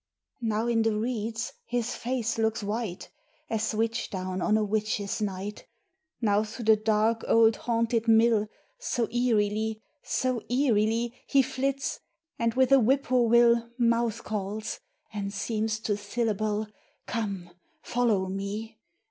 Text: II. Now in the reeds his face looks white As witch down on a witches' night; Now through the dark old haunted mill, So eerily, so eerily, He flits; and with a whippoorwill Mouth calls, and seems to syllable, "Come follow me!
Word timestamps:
II. 0.41 0.47
Now 0.47 0.65
in 0.65 0.81
the 0.81 0.95
reeds 0.97 1.53
his 1.63 1.93
face 1.93 2.39
looks 2.39 2.63
white 2.63 3.11
As 3.51 3.75
witch 3.75 4.09
down 4.09 4.41
on 4.41 4.57
a 4.57 4.63
witches' 4.63 5.21
night; 5.21 5.67
Now 6.19 6.43
through 6.43 6.65
the 6.65 6.75
dark 6.75 7.23
old 7.27 7.55
haunted 7.57 8.07
mill, 8.07 8.47
So 8.79 9.07
eerily, 9.11 9.83
so 10.01 10.41
eerily, 10.49 11.13
He 11.27 11.43
flits; 11.43 11.99
and 12.39 12.55
with 12.55 12.71
a 12.71 12.79
whippoorwill 12.79 13.69
Mouth 13.77 14.23
calls, 14.23 14.79
and 15.13 15.31
seems 15.31 15.79
to 15.81 15.95
syllable, 15.95 16.65
"Come 17.05 17.51
follow 17.83 18.25
me! 18.27 18.79